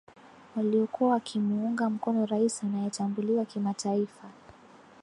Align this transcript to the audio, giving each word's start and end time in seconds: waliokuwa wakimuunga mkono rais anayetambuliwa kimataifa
waliokuwa 0.55 1.09
wakimuunga 1.11 1.89
mkono 1.89 2.25
rais 2.25 2.63
anayetambuliwa 2.63 3.45
kimataifa 3.45 4.29